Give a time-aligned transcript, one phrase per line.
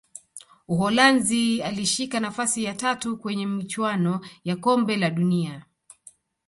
[0.67, 5.65] uholanzi alishika nafasi ya tatu kwenye michuano ya kombe la dunia